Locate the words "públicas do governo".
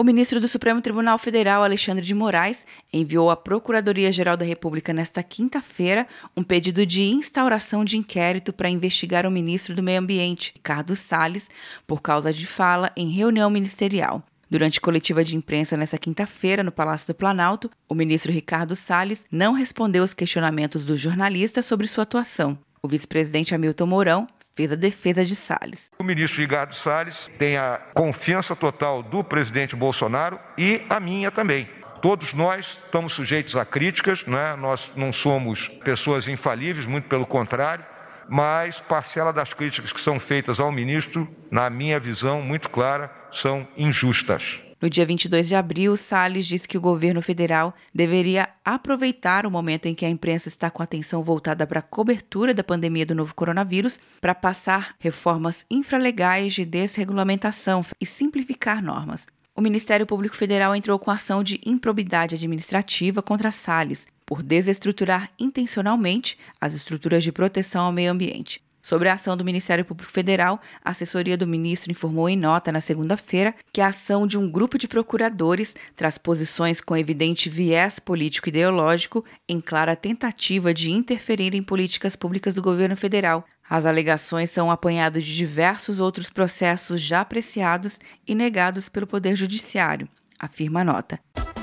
82.16-82.96